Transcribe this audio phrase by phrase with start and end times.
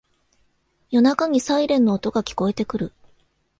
[0.89, 2.91] 夜中にサイレンの音が聞こえてくる